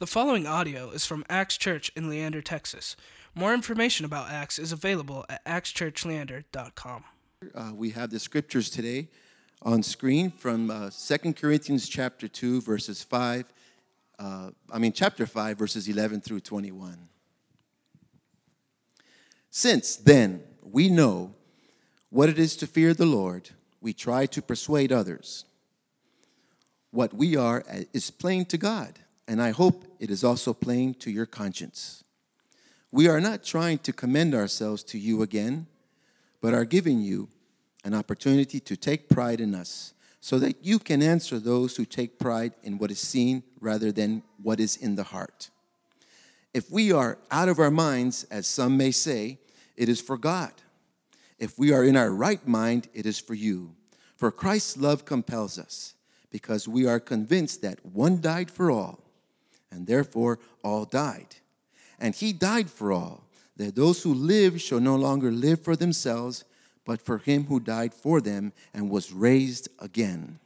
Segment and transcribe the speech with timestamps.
[0.00, 2.94] The following audio is from Acts Church in Leander, Texas.
[3.34, 7.04] More information about Acts is available at actschurchleander.com.
[7.52, 9.08] Uh, we have the scriptures today
[9.60, 13.46] on screen from uh, 2 Corinthians chapter 2, verses 5,
[14.20, 17.08] uh, I mean, chapter 5, verses 11 through 21.
[19.50, 21.34] Since then we know
[22.10, 25.44] what it is to fear the Lord, we try to persuade others.
[26.92, 30.94] What we are uh, is plain to God, and I hope it is also plain
[30.94, 32.02] to your conscience.
[32.90, 35.66] We are not trying to commend ourselves to you again,
[36.40, 37.28] but are giving you
[37.84, 42.18] an opportunity to take pride in us so that you can answer those who take
[42.18, 45.50] pride in what is seen rather than what is in the heart.
[46.54, 49.38] If we are out of our minds, as some may say,
[49.76, 50.52] it is for God.
[51.38, 53.74] If we are in our right mind, it is for you.
[54.16, 55.94] For Christ's love compels us,
[56.30, 59.07] because we are convinced that one died for all,
[59.70, 61.36] and therefore all died.
[61.98, 63.24] And he died for all,
[63.56, 66.44] that those who live shall no longer live for themselves,
[66.84, 70.38] but for him who died for them and was raised again.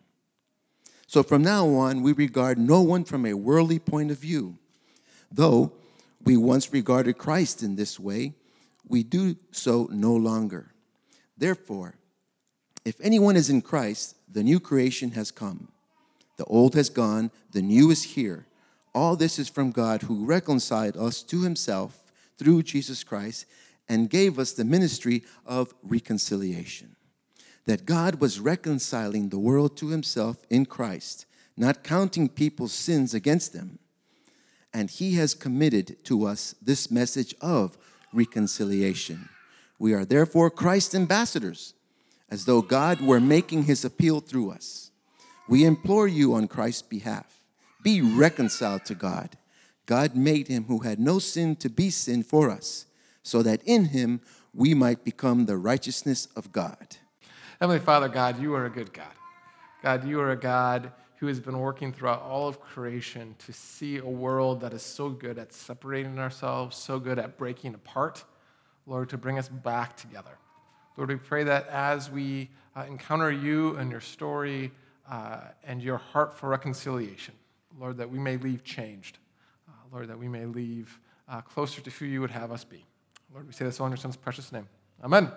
[1.06, 4.56] So from now on, we regard no one from a worldly point of view.
[5.30, 5.72] Though
[6.24, 8.32] we once regarded Christ in this way,
[8.88, 10.72] we do so no longer.
[11.36, 11.96] Therefore,
[12.84, 15.68] if anyone is in Christ, the new creation has come.
[16.38, 18.46] The old has gone, the new is here.
[18.94, 23.46] All this is from God who reconciled us to himself through Jesus Christ
[23.88, 26.96] and gave us the ministry of reconciliation.
[27.66, 31.26] That God was reconciling the world to himself in Christ,
[31.56, 33.78] not counting people's sins against them.
[34.74, 37.78] And he has committed to us this message of
[38.12, 39.28] reconciliation.
[39.78, 41.74] We are therefore Christ's ambassadors,
[42.30, 44.90] as though God were making his appeal through us.
[45.48, 47.41] We implore you on Christ's behalf
[47.82, 49.36] be reconciled to God.
[49.86, 52.86] God made him who had no sin to be sin for us,
[53.22, 54.20] so that in him
[54.54, 56.96] we might become the righteousness of God.
[57.60, 59.12] Heavenly Father, God, you are a good God.
[59.82, 63.98] God, you are a God who has been working throughout all of creation to see
[63.98, 68.24] a world that is so good at separating ourselves, so good at breaking apart,
[68.86, 70.36] Lord, to bring us back together.
[70.96, 74.72] Lord, we pray that as we uh, encounter you and your story
[75.08, 77.34] uh, and your heart for reconciliation,
[77.78, 79.18] Lord, that we may leave changed.
[79.68, 82.84] Uh, Lord, that we may leave uh, closer to who you would have us be.
[83.32, 84.68] Lord, we say this all in your son's precious name.
[85.02, 85.30] Amen.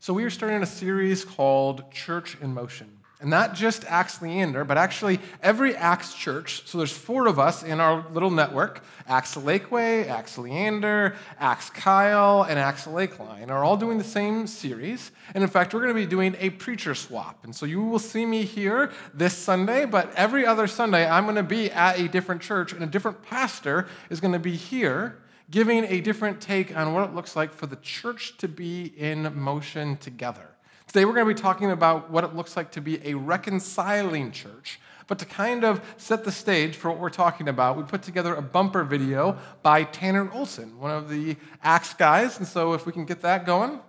[0.00, 2.97] So we are starting a series called Church in Motion.
[3.20, 6.62] And not just Acts Leander, but actually every Acts church.
[6.66, 12.42] So there's four of us in our little network Acts Lakeway, Acts Leander, Acts Kyle,
[12.42, 15.10] and Acts Lakeline are all doing the same series.
[15.34, 17.42] And in fact, we're going to be doing a preacher swap.
[17.42, 21.36] And so you will see me here this Sunday, but every other Sunday I'm going
[21.36, 25.18] to be at a different church, and a different pastor is going to be here
[25.50, 29.34] giving a different take on what it looks like for the church to be in
[29.34, 30.50] motion together.
[30.88, 34.32] Today, we're going to be talking about what it looks like to be a reconciling
[34.32, 34.80] church.
[35.06, 38.34] But to kind of set the stage for what we're talking about, we put together
[38.34, 42.38] a bumper video by Tanner Olson, one of the Acts guys.
[42.38, 43.80] And so, if we can get that going.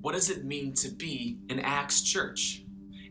[0.00, 2.64] What does it mean to be an Acts church?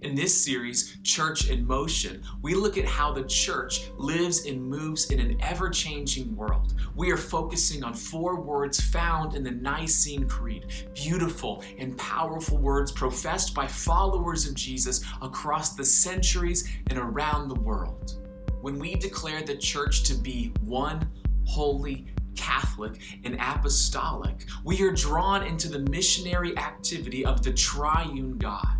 [0.07, 5.11] In this series, Church in Motion, we look at how the church lives and moves
[5.11, 6.75] in an ever changing world.
[6.95, 12.89] We are focusing on four words found in the Nicene Creed beautiful and powerful words
[12.93, 18.25] professed by followers of Jesus across the centuries and around the world.
[18.61, 21.11] When we declare the church to be one,
[21.45, 22.05] holy,
[22.37, 28.76] Catholic, and apostolic, we are drawn into the missionary activity of the triune God.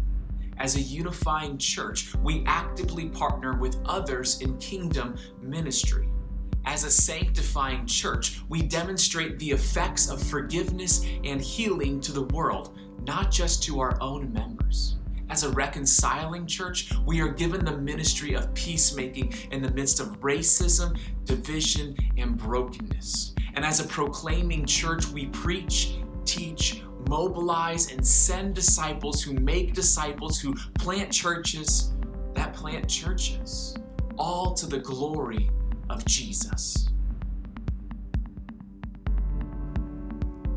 [0.59, 6.09] As a unifying church, we actively partner with others in kingdom ministry.
[6.65, 12.77] As a sanctifying church, we demonstrate the effects of forgiveness and healing to the world,
[13.05, 14.97] not just to our own members.
[15.29, 20.19] As a reconciling church, we are given the ministry of peacemaking in the midst of
[20.21, 23.35] racism, division, and brokenness.
[23.53, 30.39] And as a proclaiming church, we preach, teach, mobilize and send disciples who make disciples
[30.39, 31.93] who plant churches
[32.37, 33.75] that plant churches,
[34.15, 35.49] all to the glory
[35.89, 36.87] of Jesus.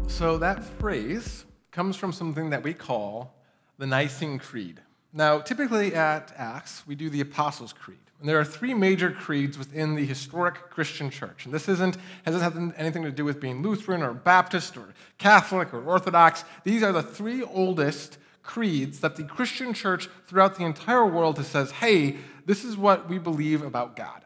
[0.07, 3.35] So, that phrase comes from something that we call
[3.79, 4.81] the Nicene Creed.
[5.15, 8.10] Now, typically at Acts, we do the Apostles' Creed.
[8.21, 11.47] And there are three major creeds within the historic Christian church.
[11.47, 11.97] And this isn't,
[12.27, 16.45] hasn't anything to do with being Lutheran or Baptist or Catholic or Orthodox.
[16.63, 21.47] These are the three oldest creeds that the Christian church throughout the entire world has
[21.47, 24.25] says, hey, this is what we believe about God.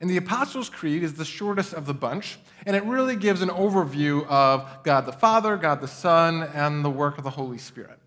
[0.00, 3.48] And the Apostles' Creed is the shortest of the bunch, and it really gives an
[3.48, 7.98] overview of God the Father, God the Son, and the work of the Holy Spirit.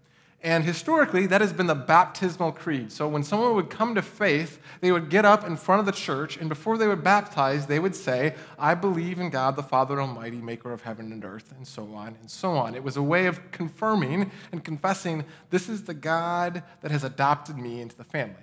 [0.43, 2.91] And historically, that has been the baptismal creed.
[2.91, 5.91] So when someone would come to faith, they would get up in front of the
[5.91, 9.99] church, and before they would baptize, they would say, I believe in God the Father
[9.99, 12.75] Almighty, maker of heaven and earth, and so on and so on.
[12.75, 17.57] It was a way of confirming and confessing, this is the God that has adopted
[17.57, 18.35] me into the family.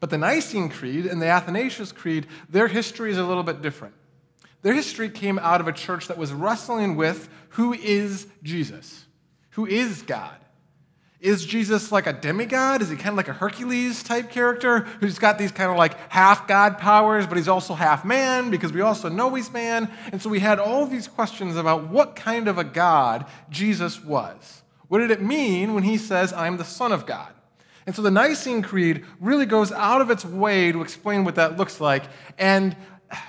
[0.00, 3.94] But the Nicene Creed and the Athanasius Creed, their history is a little bit different.
[4.60, 9.06] Their history came out of a church that was wrestling with who is Jesus?
[9.50, 10.36] Who is God?
[11.20, 12.80] Is Jesus like a demigod?
[12.80, 15.96] Is he kind of like a Hercules type character who's got these kind of like
[16.12, 19.90] half God powers, but he's also half man because we also know he's man?
[20.12, 24.62] And so we had all these questions about what kind of a God Jesus was.
[24.86, 27.32] What did it mean when he says, I'm the Son of God?
[27.84, 31.56] And so the Nicene Creed really goes out of its way to explain what that
[31.56, 32.04] looks like.
[32.38, 32.76] And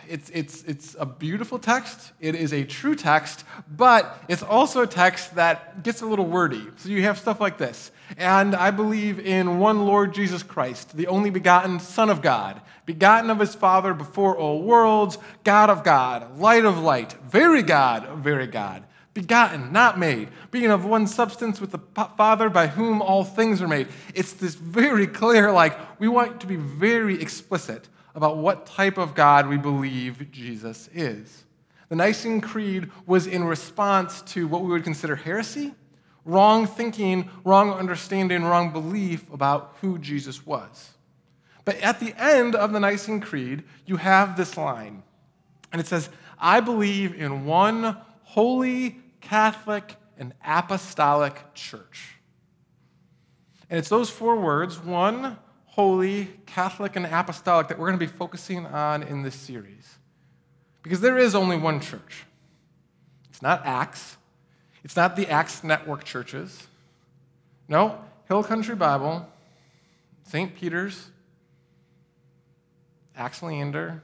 [0.08, 2.12] it's, it's, it's a beautiful text.
[2.20, 3.46] It is a true text,
[3.76, 6.66] but it's also a text that gets a little wordy.
[6.78, 7.92] So you have stuff like this.
[8.18, 13.30] And I believe in one Lord Jesus Christ, the only begotten Son of God, begotten
[13.30, 18.48] of his Father before all worlds, God of God, light of light, very God very
[18.48, 18.84] God,
[19.14, 21.80] begotten, not made, being of one substance with the
[22.18, 23.88] Father by whom all things are made.
[24.14, 27.88] It's this very clear, like, we want to be very explicit
[28.20, 31.46] about what type of God we believe Jesus is.
[31.88, 35.74] The Nicene Creed was in response to what we would consider heresy,
[36.26, 40.92] wrong thinking, wrong understanding, wrong belief about who Jesus was.
[41.64, 45.02] But at the end of the Nicene Creed, you have this line,
[45.72, 52.16] and it says, I believe in one holy, Catholic, and apostolic church.
[53.70, 55.38] And it's those four words one,
[55.70, 59.98] holy, Catholic, and apostolic that we're going to be focusing on in this series.
[60.84, 62.26] Because there is only one church.
[63.30, 64.18] It's not Acts,
[64.84, 66.68] it's not the Acts network churches.
[67.68, 69.28] No, Hill Country Bible,
[70.24, 70.56] St.
[70.56, 71.10] Peter's,
[73.16, 74.02] Acts Leander,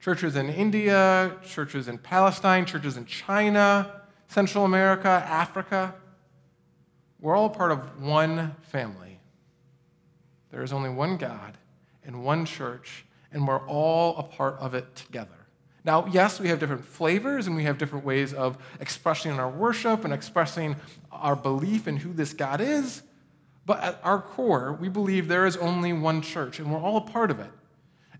[0.00, 5.94] churches in India, churches in Palestine, churches in China, Central America, Africa.
[7.20, 9.11] We're all part of one family.
[10.52, 11.56] There is only one God
[12.04, 15.30] and one church, and we're all a part of it together.
[15.84, 20.04] Now, yes, we have different flavors and we have different ways of expressing our worship
[20.04, 20.76] and expressing
[21.10, 23.02] our belief in who this God is,
[23.66, 27.00] but at our core, we believe there is only one church and we're all a
[27.00, 27.50] part of it.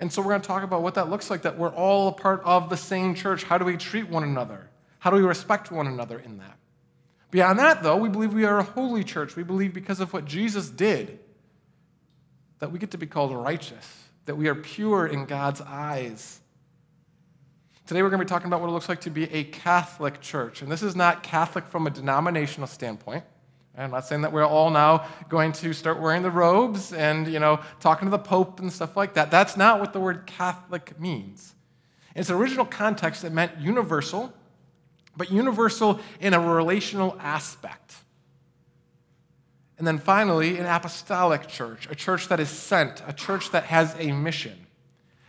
[0.00, 2.12] And so we're going to talk about what that looks like that we're all a
[2.12, 3.44] part of the same church.
[3.44, 4.68] How do we treat one another?
[4.98, 6.56] How do we respect one another in that?
[7.30, 9.36] Beyond that, though, we believe we are a holy church.
[9.36, 11.20] We believe because of what Jesus did
[12.62, 16.38] that we get to be called righteous, that we are pure in God's eyes.
[17.88, 20.20] Today we're going to be talking about what it looks like to be a Catholic
[20.20, 20.62] church.
[20.62, 23.24] And this is not Catholic from a denominational standpoint.
[23.76, 27.40] I'm not saying that we're all now going to start wearing the robes and, you
[27.40, 29.28] know, talking to the Pope and stuff like that.
[29.28, 31.56] That's not what the word Catholic means.
[32.14, 34.32] In its original context, it meant universal,
[35.16, 37.96] but universal in a relational aspect.
[39.82, 43.96] And then finally, an apostolic church, a church that is sent, a church that has
[43.98, 44.68] a mission.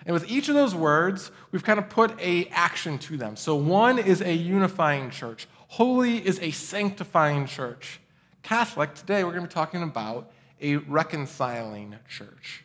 [0.06, 3.36] And with each of those words, we've kind of put a action to them.
[3.36, 5.48] So one is a unifying church.
[5.70, 8.00] Holy is a sanctifying church.
[8.44, 10.32] Catholic, today we're going to be talking about
[10.62, 12.64] a reconciling church.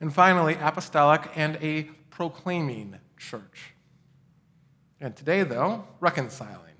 [0.00, 3.74] And finally, apostolic and a proclaiming church.
[5.00, 6.76] And today, though, reconciling.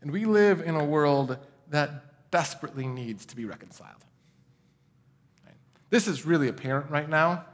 [0.00, 1.36] And we live in a world
[1.68, 2.05] that
[2.36, 4.04] desperately needs to be reconciled.
[5.88, 7.46] This is really apparent right now.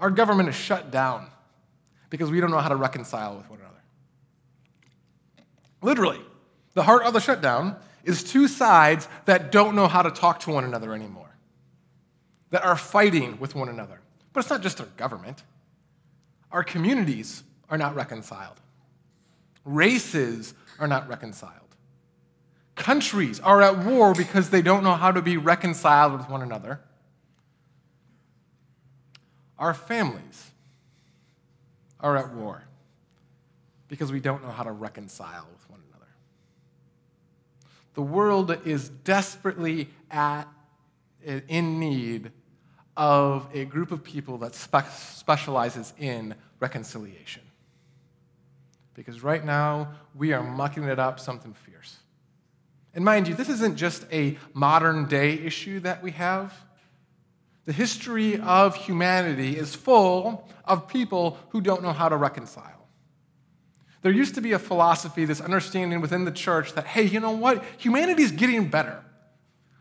[0.00, 1.28] Our government is shut down
[2.10, 3.76] because we don't know how to reconcile with one another.
[5.82, 6.20] Literally,
[6.74, 10.50] the heart of the shutdown is two sides that don't know how to talk to
[10.50, 11.30] one another anymore,
[12.50, 14.00] that are fighting with one another.
[14.32, 15.44] But it's not just our government,
[16.50, 18.58] our communities are not reconciled,
[19.64, 21.67] races are not reconciled.
[22.78, 26.80] Countries are at war because they don't know how to be reconciled with one another.
[29.58, 30.50] Our families
[31.98, 32.62] are at war
[33.88, 36.06] because we don't know how to reconcile with one another.
[37.94, 40.44] The world is desperately at,
[41.48, 42.30] in need
[42.96, 47.42] of a group of people that spe- specializes in reconciliation.
[48.94, 51.96] Because right now, we are mucking it up something fierce.
[52.98, 56.52] And mind you, this isn't just a modern day issue that we have.
[57.64, 62.88] The history of humanity is full of people who don't know how to reconcile.
[64.02, 67.30] There used to be a philosophy, this understanding within the church that, hey, you know
[67.30, 67.62] what?
[67.76, 69.00] Humanity's getting better.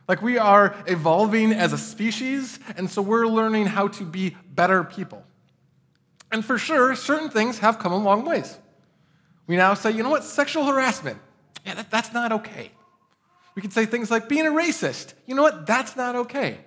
[0.08, 4.84] Like we are evolving as a species, and so we're learning how to be better
[4.84, 5.26] people.
[6.32, 8.60] And for sure, certain things have come a long ways.
[9.48, 10.24] We now say, you know what?
[10.24, 11.18] Sexual harassment,
[11.66, 12.74] yeah, that, that's not okay.
[13.58, 15.66] We can say things like being a racist, you know what?
[15.66, 16.60] That's not okay.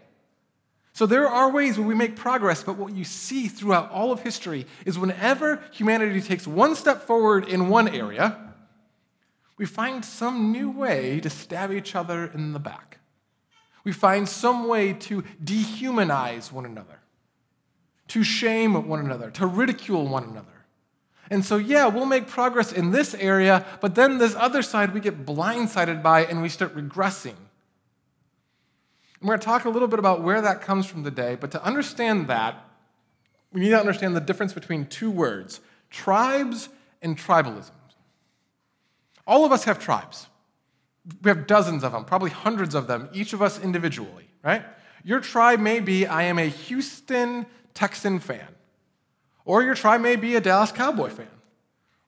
[0.92, 4.22] So there are ways where we make progress, but what you see throughout all of
[4.22, 8.36] history is whenever humanity takes one step forward in one area,
[9.56, 12.98] we find some new way to stab each other in the back.
[13.84, 16.98] We find some way to dehumanize one another,
[18.08, 20.59] to shame one another, to ridicule one another.
[21.30, 25.00] And so, yeah, we'll make progress in this area, but then this other side we
[25.00, 27.36] get blindsided by and we start regressing.
[29.20, 31.52] And we're going to talk a little bit about where that comes from today, but
[31.52, 32.66] to understand that,
[33.52, 35.60] we need to understand the difference between two words
[35.90, 36.68] tribes
[37.02, 37.70] and tribalism.
[39.26, 40.26] All of us have tribes.
[41.22, 44.64] We have dozens of them, probably hundreds of them, each of us individually, right?
[45.04, 48.48] Your tribe may be I am a Houston Texan fan.
[49.50, 51.26] Or your tribe may be a Dallas Cowboy fan.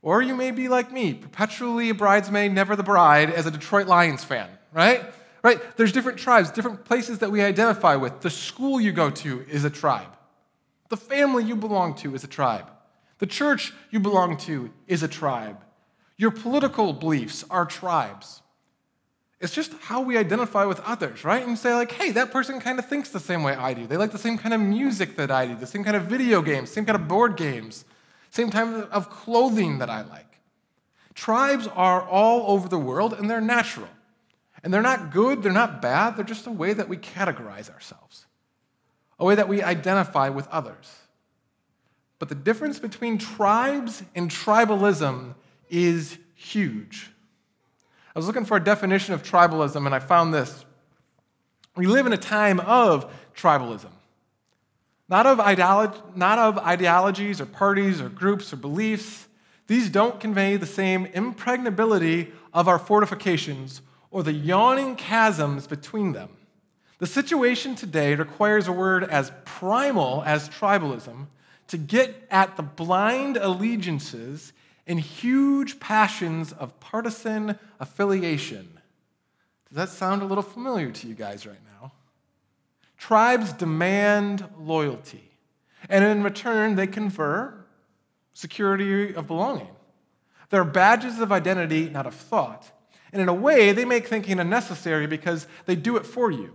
[0.01, 3.89] Or you may be like me, perpetually a bridesmaid, never the bride, as a Detroit
[3.89, 5.13] Lions fan, right?
[5.43, 5.61] Right?
[5.77, 8.21] There's different tribes, different places that we identify with.
[8.21, 10.17] The school you go to is a tribe.
[10.89, 12.71] The family you belong to is a tribe.
[13.19, 15.59] The church you belong to is a tribe.
[16.17, 18.42] Your political beliefs are tribes.
[19.43, 21.45] It's just how we identify with others, right?
[21.45, 23.89] And say, like, hey, that person kind of thinks the same way I do.
[23.89, 26.43] They like the same kind of music that I do, the same kind of video
[26.43, 27.85] games, same kind of board games,
[28.31, 30.39] same type of clothing that I like.
[31.15, 33.89] Tribes are all over the world and they're natural.
[34.63, 38.27] And they're not good, they're not bad, they're just a way that we categorize ourselves,
[39.19, 40.89] a way that we identify with others.
[42.21, 45.35] But the difference between tribes and tribalism
[45.69, 47.12] is huge.
[48.15, 50.65] I was looking for a definition of tribalism and I found this.
[51.77, 53.91] We live in a time of tribalism.
[55.09, 59.27] Not of, not of ideologies or parties or groups or beliefs.
[59.67, 66.29] These don't convey the same impregnability of our fortifications or the yawning chasms between them.
[66.99, 71.27] The situation today requires a word as primal as tribalism
[71.69, 74.53] to get at the blind allegiances
[74.87, 78.81] and huge passions of partisan affiliation.
[79.69, 81.93] Does that sound a little familiar to you guys right now?
[82.99, 85.31] Tribes demand loyalty,
[85.89, 87.65] and in return, they confer
[88.33, 89.69] security of belonging.
[90.51, 92.71] They're badges of identity, not of thought.
[93.13, 96.55] And in a way, they make thinking unnecessary because they do it for you.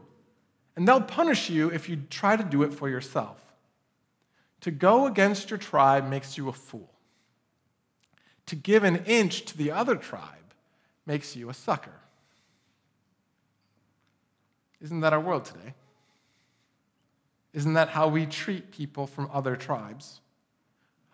[0.75, 3.41] And they'll punish you if you try to do it for yourself.
[4.61, 6.96] To go against your tribe makes you a fool
[8.47, 10.23] to give an inch to the other tribe
[11.05, 11.93] makes you a sucker.
[14.81, 15.73] Isn't that our world today?
[17.53, 20.21] Isn't that how we treat people from other tribes?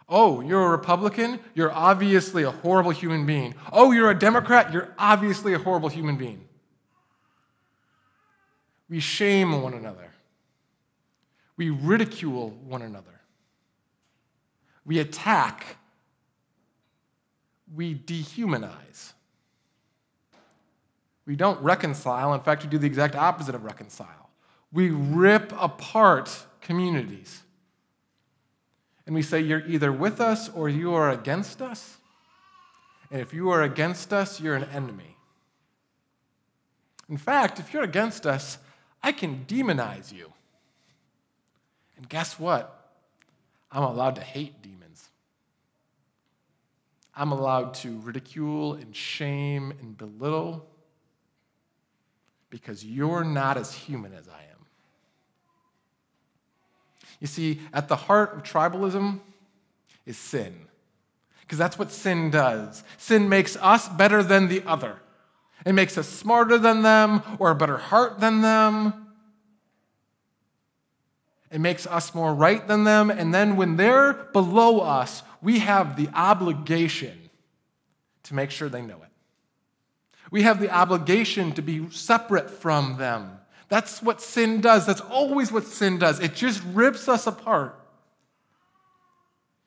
[0.10, 1.40] Oh, you're a Republican?
[1.54, 3.56] You're obviously a horrible human being.
[3.72, 4.74] Oh, you're a Democrat?
[4.74, 6.44] You're obviously a horrible human being.
[8.90, 10.12] We shame one another.
[11.56, 13.22] We ridicule one another.
[14.86, 15.78] We attack
[17.75, 19.13] we dehumanize.
[21.25, 22.34] We don't reconcile.
[22.34, 24.30] In fact, we do the exact opposite of reconcile.
[24.72, 27.42] We rip apart communities.
[29.06, 31.98] And we say, You're either with us or you are against us.
[33.12, 35.18] And if you are against us, you're an enemy.
[37.10, 38.58] In fact, if you're against us,
[39.01, 40.32] I can demonize you.
[41.98, 42.92] And guess what?
[43.72, 44.83] I'm allowed to hate demons.
[47.15, 50.67] I'm allowed to ridicule and shame and belittle
[52.50, 54.65] because you're not as human as I am.
[57.20, 59.20] You see, at the heart of tribalism
[60.05, 60.67] is sin.
[61.41, 62.84] Because that's what sin does.
[62.98, 64.98] Sin makes us better than the other.
[65.65, 69.08] It makes us smarter than them or a better heart than them.
[71.51, 73.12] It makes us more right than them.
[73.12, 77.30] And then when they're below us, we have the obligation
[78.24, 79.10] to make sure they know it.
[80.32, 83.40] We have the obligation to be separate from them.
[83.68, 84.86] That's what sin does.
[84.86, 86.20] That's always what sin does.
[86.20, 87.80] It just rips us apart.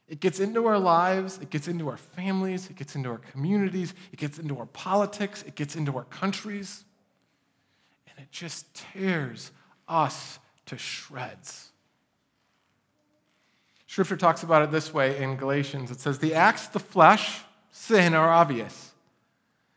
[0.08, 3.92] It gets into our lives, it gets into our families, it gets into our communities,
[4.12, 6.84] it gets into our politics, it gets into our countries,
[8.08, 9.50] and it just tears
[9.88, 11.70] us to shreds.
[13.96, 15.90] Scripture talks about it this way in Galatians.
[15.90, 18.92] It says, The acts of the flesh, sin, are obvious.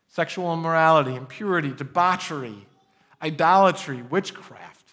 [0.09, 2.67] Sexual immorality, impurity, debauchery,
[3.21, 4.89] idolatry, witchcraft.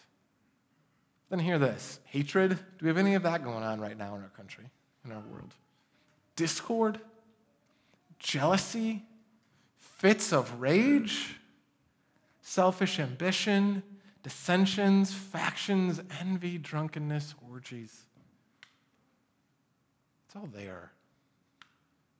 [1.28, 1.99] Then hear this.
[2.04, 2.50] Hatred.
[2.50, 4.71] Do we have any of that going on right now in our country,
[5.04, 5.52] in our world?
[6.37, 7.00] Discord,
[8.21, 9.02] jealousy,
[9.99, 11.35] fits of rage,
[12.42, 13.83] selfish ambition,
[14.23, 18.06] dissensions, factions, envy, drunkenness, orgies.
[20.37, 20.93] All there.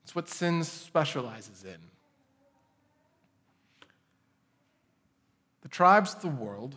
[0.03, 1.77] It's what sin specializes in.
[5.61, 6.75] The tribes of the world,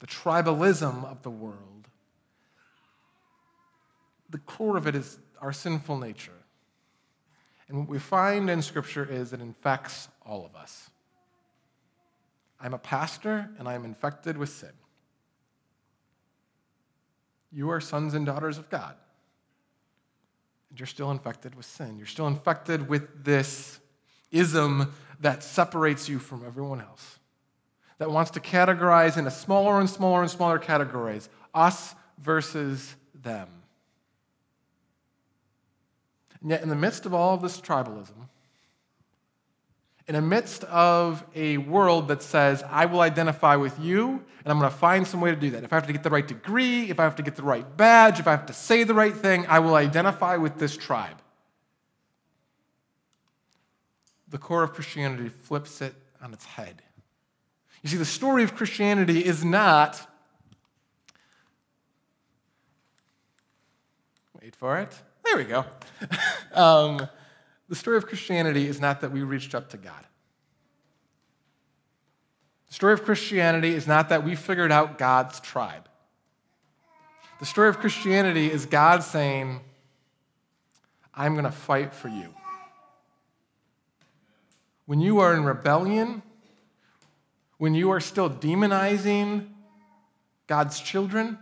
[0.00, 1.88] the tribalism of the world,
[4.30, 6.32] the core of it is our sinful nature.
[7.68, 10.90] And what we find in Scripture is it infects all of us.
[12.60, 14.72] I'm a pastor and I'm infected with sin.
[17.50, 18.94] You are sons and daughters of God.
[20.78, 21.98] You're still infected with sin.
[21.98, 23.78] You're still infected with this
[24.30, 27.18] ism that separates you from everyone else,
[27.98, 33.48] that wants to categorize into smaller and smaller and smaller categories us versus them.
[36.40, 38.28] And yet, in the midst of all of this tribalism,
[40.08, 44.58] in the midst of a world that says, I will identify with you, and I'm
[44.58, 45.64] going to find some way to do that.
[45.64, 47.76] If I have to get the right degree, if I have to get the right
[47.76, 51.20] badge, if I have to say the right thing, I will identify with this tribe.
[54.28, 56.82] The core of Christianity flips it on its head.
[57.82, 60.08] You see, the story of Christianity is not,
[64.40, 65.64] wait for it, there we go.
[66.52, 67.08] um,
[67.68, 70.04] the story of Christianity is not that we reached up to God.
[72.68, 75.88] The story of Christianity is not that we figured out God's tribe.
[77.40, 79.60] The story of Christianity is God saying,
[81.14, 82.34] I'm going to fight for you.
[84.86, 86.22] When you are in rebellion,
[87.58, 89.48] when you are still demonizing
[90.46, 91.38] God's children,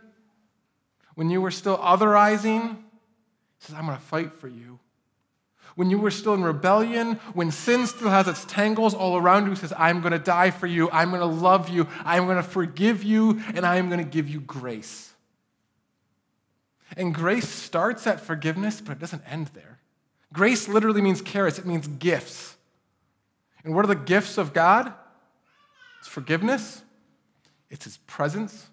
[1.14, 2.80] when you are still otherizing, He
[3.58, 4.78] says, I'm going to fight for you
[5.74, 9.56] when you were still in rebellion, when sin still has its tangles all around you,
[9.56, 12.42] says, I'm going to die for you, I'm going to love you, I'm going to
[12.42, 15.12] forgive you, and I am going to give you grace.
[16.96, 19.80] And grace starts at forgiveness, but it doesn't end there.
[20.32, 22.56] Grace literally means charis, it means gifts.
[23.64, 24.92] And what are the gifts of God?
[25.98, 26.82] It's forgiveness,
[27.68, 28.68] it's His presence,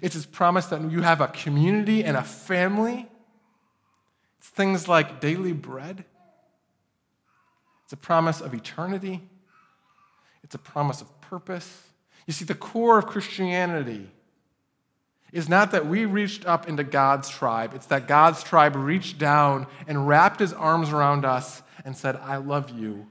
[0.00, 3.08] it's His promise that you have a community and a family
[4.40, 6.02] it's things like daily bread.
[7.84, 9.20] It's a promise of eternity.
[10.42, 11.82] It's a promise of purpose.
[12.26, 14.08] You see, the core of Christianity
[15.30, 19.66] is not that we reached up into God's tribe, it's that God's tribe reached down
[19.86, 23.08] and wrapped his arms around us and said, I love you,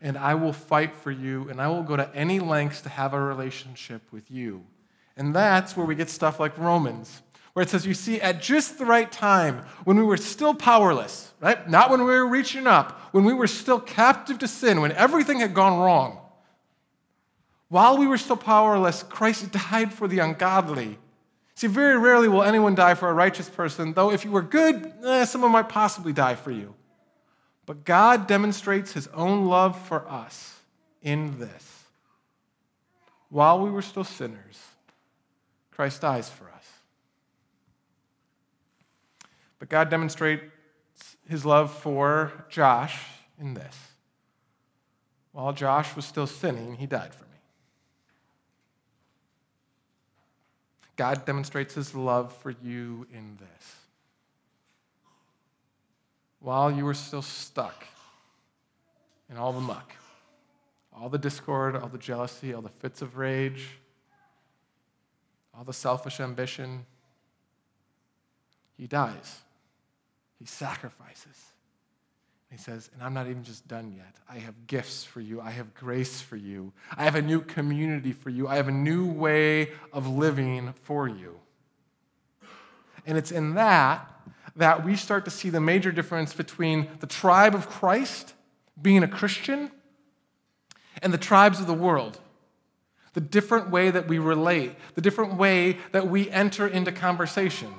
[0.00, 3.14] and I will fight for you, and I will go to any lengths to have
[3.14, 4.64] a relationship with you.
[5.16, 8.78] And that's where we get stuff like Romans where it says, You see, at just
[8.78, 11.68] the right time, when we were still powerless, right?
[11.68, 15.40] Not when we were reaching up, when we were still captive to sin, when everything
[15.40, 16.18] had gone wrong,
[17.68, 20.98] while we were still powerless, Christ died for the ungodly.
[21.54, 24.92] See, very rarely will anyone die for a righteous person, though if you were good,
[25.04, 26.74] eh, someone might possibly die for you.
[27.64, 30.60] But God demonstrates his own love for us
[31.02, 31.84] in this.
[33.28, 34.58] While we were still sinners,
[35.70, 36.51] Christ dies for us.
[39.62, 40.42] But God demonstrates
[41.28, 43.00] his love for Josh
[43.40, 43.76] in this.
[45.30, 47.38] While Josh was still sinning, he died for me.
[50.96, 53.76] God demonstrates his love for you in this.
[56.40, 57.86] While you were still stuck
[59.30, 59.92] in all the muck,
[60.92, 63.78] all the discord, all the jealousy, all the fits of rage,
[65.56, 66.84] all the selfish ambition,
[68.76, 69.42] he dies
[70.42, 71.36] he sacrifices.
[72.50, 74.16] He says, and I'm not even just done yet.
[74.28, 75.40] I have gifts for you.
[75.40, 76.72] I have grace for you.
[76.96, 78.48] I have a new community for you.
[78.48, 81.38] I have a new way of living for you.
[83.06, 84.08] And it's in that
[84.56, 88.34] that we start to see the major difference between the tribe of Christ,
[88.80, 89.70] being a Christian,
[91.00, 92.18] and the tribes of the world.
[93.12, 97.72] The different way that we relate, the different way that we enter into conversation.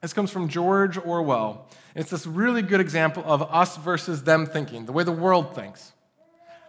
[0.00, 1.66] This comes from George Orwell.
[1.94, 5.92] It's this really good example of us versus them thinking, the way the world thinks.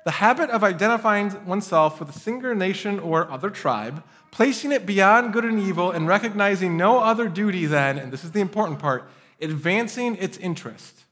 [0.06, 5.34] The habit of identifying oneself with a single nation or other tribe, placing it beyond
[5.34, 9.08] good and evil, and recognizing no other duty than, and this is the important part,
[9.40, 11.04] advancing its interest.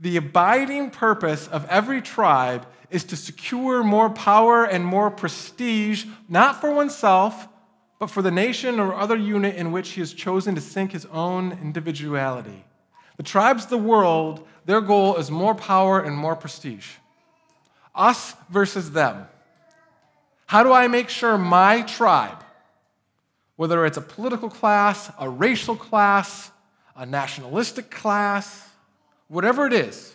[0.00, 6.60] The abiding purpose of every tribe is to secure more power and more prestige, not
[6.60, 7.48] for oneself,
[7.98, 11.06] but for the nation or other unit in which he has chosen to sink his
[11.06, 12.64] own individuality.
[13.16, 16.88] The tribes of the world, their goal is more power and more prestige.
[17.94, 19.26] Us versus them.
[20.46, 22.44] How do I make sure my tribe,
[23.56, 26.50] whether it's a political class, a racial class,
[26.94, 28.68] a nationalistic class,
[29.28, 30.14] whatever it is,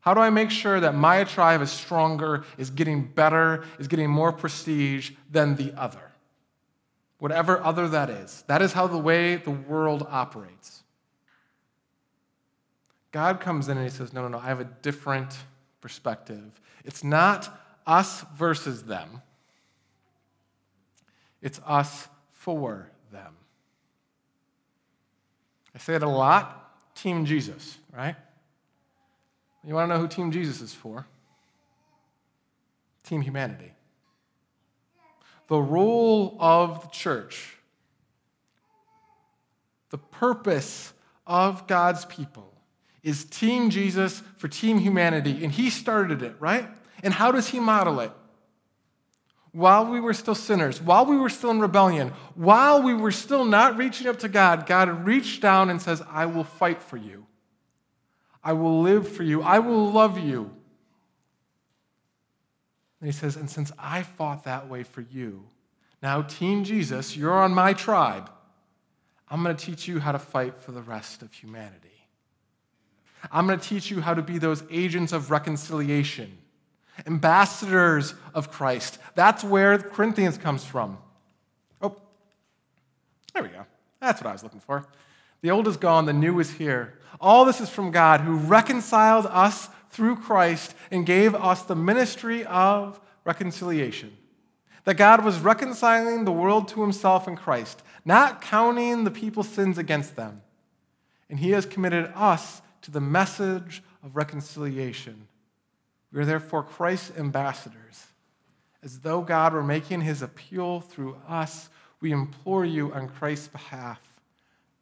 [0.00, 4.08] how do I make sure that my tribe is stronger, is getting better, is getting
[4.08, 6.05] more prestige than the other?
[7.18, 8.44] Whatever other that is.
[8.46, 10.82] That is how the way the world operates.
[13.12, 15.36] God comes in and he says, No, no, no, I have a different
[15.80, 16.60] perspective.
[16.84, 17.48] It's not
[17.86, 19.22] us versus them,
[21.40, 23.34] it's us for them.
[25.74, 28.16] I say it a lot Team Jesus, right?
[29.62, 31.06] You want to know who Team Jesus is for?
[33.04, 33.72] Team humanity.
[35.48, 37.56] The role of the church,
[39.90, 40.92] the purpose
[41.26, 42.52] of God's people
[43.02, 45.44] is Team Jesus for Team humanity.
[45.44, 46.68] And He started it, right?
[47.02, 48.10] And how does He model it?
[49.52, 53.44] While we were still sinners, while we were still in rebellion, while we were still
[53.44, 57.26] not reaching up to God, God reached down and says, I will fight for you.
[58.42, 59.42] I will live for you.
[59.42, 60.55] I will love you.
[63.00, 65.44] And he says, And since I fought that way for you,
[66.02, 68.30] now, Team Jesus, you're on my tribe.
[69.28, 71.88] I'm going to teach you how to fight for the rest of humanity.
[73.32, 76.38] I'm going to teach you how to be those agents of reconciliation,
[77.06, 78.98] ambassadors of Christ.
[79.14, 80.98] That's where Corinthians comes from.
[81.82, 81.96] Oh,
[83.34, 83.66] there we go.
[84.00, 84.86] That's what I was looking for.
[85.40, 86.98] The old is gone, the new is here.
[87.20, 92.44] All this is from God who reconciled us through Christ and gave us the ministry
[92.44, 94.14] of reconciliation.
[94.84, 99.78] That God was reconciling the world to himself in Christ, not counting the people's sins
[99.78, 100.42] against them.
[101.30, 105.28] And he has committed us to the message of reconciliation.
[106.12, 108.06] We are therefore Christ's ambassadors.
[108.82, 114.00] As though God were making his appeal through us, we implore you on Christ's behalf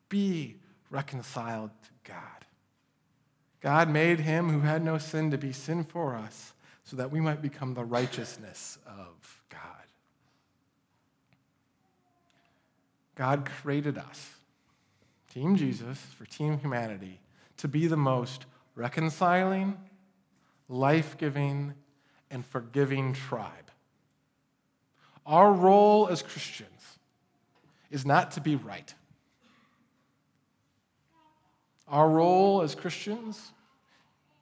[0.08, 0.56] be
[0.90, 2.43] reconciled to God.
[3.64, 6.52] God made him who had no sin to be sin for us
[6.84, 9.60] so that we might become the righteousness of God.
[13.14, 14.32] God created us,
[15.32, 17.20] Team Jesus, for Team Humanity,
[17.56, 19.78] to be the most reconciling,
[20.68, 21.72] life giving,
[22.30, 23.70] and forgiving tribe.
[25.24, 26.98] Our role as Christians
[27.90, 28.92] is not to be right.
[31.88, 33.52] Our role as Christians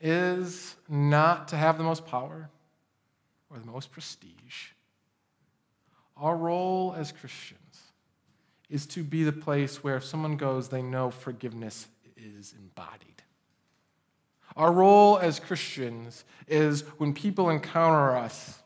[0.02, 2.50] is not to have the most power
[3.48, 4.72] or the most prestige.
[6.16, 7.60] Our role as Christians
[8.68, 11.86] is to be the place where if someone goes, they know forgiveness
[12.16, 13.22] is embodied.
[14.56, 18.60] Our role as Christians is when people encounter us,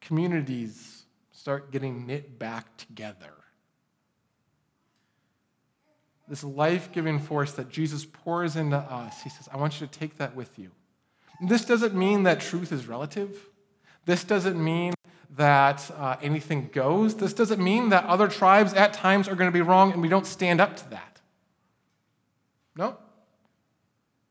[0.00, 3.32] communities start getting knit back together.
[6.32, 9.98] This life giving force that Jesus pours into us, he says, I want you to
[9.98, 10.70] take that with you.
[11.42, 13.36] This doesn't mean that truth is relative.
[14.06, 14.94] This doesn't mean
[15.36, 17.16] that uh, anything goes.
[17.16, 20.08] This doesn't mean that other tribes at times are going to be wrong and we
[20.08, 21.20] don't stand up to that.
[22.76, 22.96] No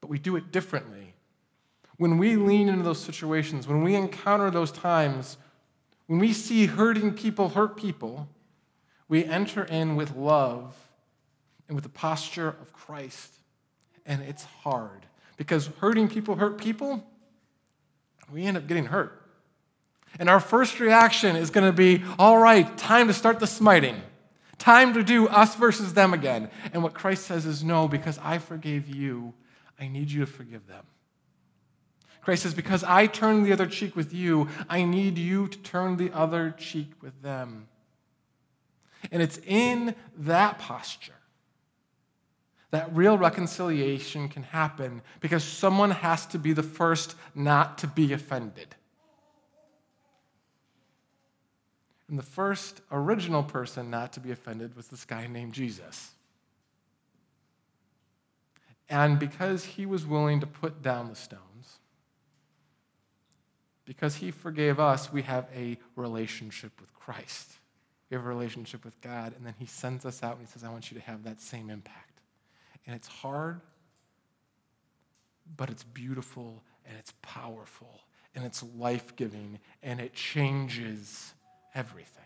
[0.02, 1.14] but we do it differently.
[1.98, 5.38] When we lean into those situations, when we encounter those times,
[6.08, 8.28] when we see hurting people hurt people,
[9.08, 10.76] we enter in with love
[11.72, 13.32] and with the posture of Christ.
[14.06, 15.06] And it's hard
[15.38, 17.02] because hurting people hurt people,
[18.30, 19.26] we end up getting hurt.
[20.20, 23.96] And our first reaction is going to be all right, time to start the smiting.
[24.58, 26.50] Time to do us versus them again.
[26.74, 29.34] And what Christ says is no, because I forgave you,
[29.80, 30.84] I need you to forgive them.
[32.20, 35.96] Christ says, Because I turned the other cheek with you, I need you to turn
[35.96, 37.70] the other cheek with them.
[39.10, 41.14] And it's in that posture
[42.72, 48.14] that real reconciliation can happen because someone has to be the first not to be
[48.14, 48.76] offended.
[52.08, 56.12] And the first original person not to be offended was this guy named Jesus.
[58.90, 61.78] And because he was willing to put down the stones,
[63.86, 67.52] Because he forgave us, we have a relationship with Christ.
[68.10, 70.64] We have a relationship with God, and then he sends us out and he says,
[70.64, 72.11] I want you to have that same impact.
[72.86, 73.62] And it's hard,
[75.58, 78.02] but it's beautiful and it's powerful
[78.36, 81.34] and it's life giving and it changes
[81.76, 82.22] everything.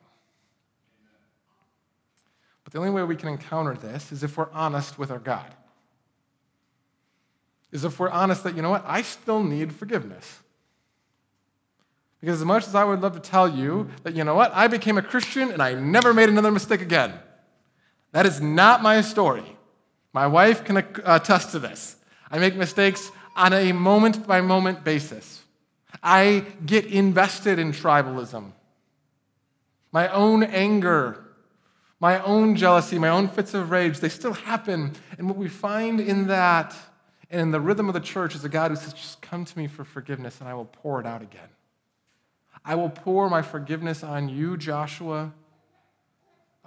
[2.63, 5.53] But the only way we can encounter this is if we're honest with our God.
[7.71, 10.39] Is if we're honest that, you know what, I still need forgiveness.
[12.21, 14.67] Because as much as I would love to tell you that, you know what, I
[14.67, 17.13] became a Christian and I never made another mistake again,
[18.13, 19.54] that is not my story.
[20.15, 21.97] My wife can attest to this.
[22.31, 25.43] I make mistakes on a moment by moment basis.
[26.01, 28.53] I get invested in tribalism.
[29.91, 31.21] My own anger,
[31.99, 34.93] my own jealousy, my own fits of rage, they still happen.
[35.17, 36.73] And what we find in that
[37.29, 39.57] and in the rhythm of the church is a God who says, just come to
[39.57, 41.49] me for forgiveness and I will pour it out again.
[42.63, 45.33] I will pour my forgiveness on you, Joshua,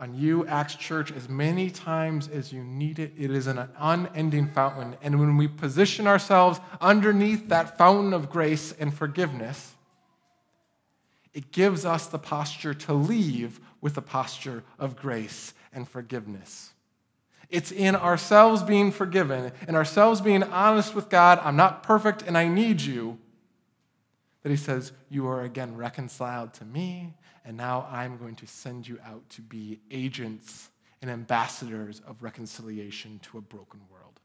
[0.00, 3.12] on you, Acts Church, as many times as you need it.
[3.18, 4.96] It is an unending fountain.
[5.02, 9.74] And when we position ourselves underneath that fountain of grace and forgiveness,
[11.34, 16.72] it gives us the posture to leave with a posture of grace and forgiveness.
[17.50, 22.36] It's in ourselves being forgiven and ourselves being honest with God, I'm not perfect and
[22.36, 23.18] I need you,
[24.42, 27.14] that He says, You are again reconciled to me
[27.48, 30.68] and now I'm going to send you out to be agents
[31.00, 34.20] and ambassadors of reconciliation to a broken world.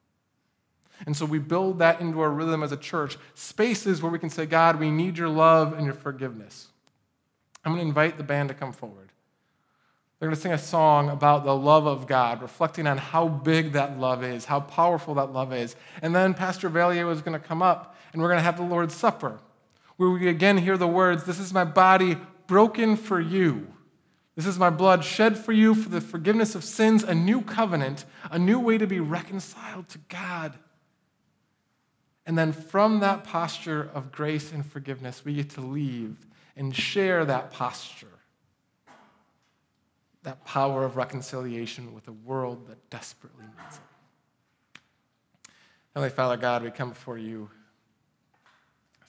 [1.06, 4.30] And so we build that into our rhythm as a church, spaces where we can
[4.30, 6.68] say, God, we need your love and your forgiveness.
[7.64, 9.10] I'm going to invite the band to come forward.
[10.20, 13.72] They're going to sing a song about the love of God, reflecting on how big
[13.72, 15.78] that love is, how powerful that love is.
[16.02, 18.64] And then Pastor Valier is going to come up, and we're going to have the
[18.64, 19.40] Lord's Supper,
[19.96, 23.68] where we again hear the words, This is my body broken for you.
[24.36, 28.06] This is my blood shed for you for the forgiveness of sins, a new covenant,
[28.32, 30.58] a new way to be reconciled to God.
[32.26, 36.18] And then from that posture of grace and forgiveness, we get to leave
[36.56, 38.08] and share that posture,
[40.24, 44.80] that power of reconciliation with a world that desperately needs it.
[45.94, 47.50] Heavenly Father God, we come before you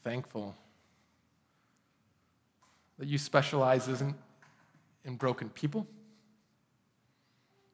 [0.03, 0.55] thankful
[2.98, 4.14] that you specialize in,
[5.04, 5.87] in broken people,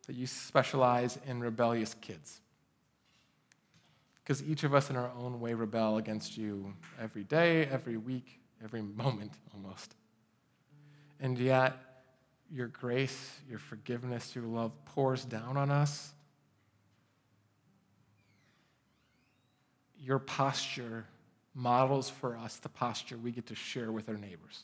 [0.07, 2.41] that you specialize in rebellious kids.
[4.23, 8.41] Because each of us in our own way rebel against you every day, every week,
[8.63, 9.95] every moment almost.
[11.21, 11.77] And yet,
[12.51, 16.13] your grace, your forgiveness, your love pours down on us.
[19.99, 21.07] Your posture
[21.55, 24.63] models for us the posture we get to share with our neighbors.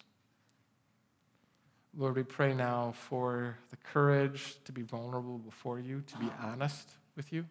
[1.98, 6.90] Lord, we pray now for the courage to be vulnerable before you, to be honest
[7.16, 7.46] with you.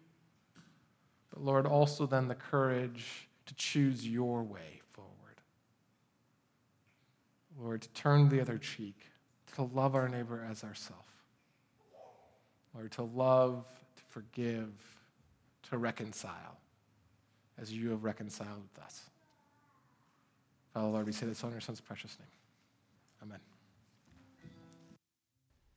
[1.30, 5.40] But Lord, also then the courage to choose your way forward.
[7.60, 8.94] Lord, to turn the other cheek,
[9.56, 11.06] to love our neighbor as ourself.
[12.72, 13.64] Lord, to love,
[13.96, 14.70] to forgive,
[15.70, 16.58] to reconcile
[17.60, 19.00] as you have reconciled with us.
[20.72, 22.35] Father, Lord, we say this in your son's precious name.